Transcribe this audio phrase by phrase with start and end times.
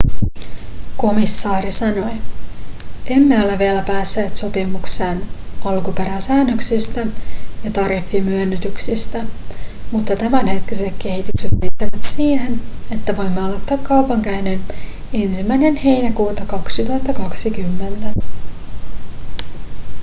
[0.97, 2.11] komissaari sanoi
[3.05, 5.21] emme ole vielä päässeet sopimukseen
[5.65, 7.01] alkuperäsäännöksistä
[7.63, 9.19] ja tariffimyönnytyksistä
[9.91, 12.61] mutta tämänhetkiset kehykset riittävät siihen
[12.91, 14.61] että voimme aloittaa kaupankäynnin
[15.13, 18.11] 1 heinäkuuta 2020